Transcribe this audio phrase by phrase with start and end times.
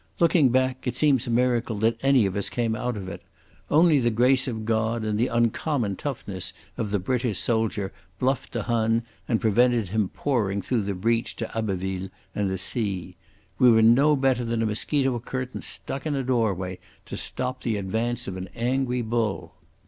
[0.19, 3.21] Looking back, it seems a miracle that any of us came out of it.
[3.69, 8.63] Only the grace of God and the uncommon toughness of the British soldier bluffed the
[8.63, 13.15] Hun and prevented him pouring through the breach to Abbeville and the sea.
[13.59, 17.77] We were no better than a mosquito curtain stuck in a doorway to stop the
[17.77, 19.53] advance of an angry bull.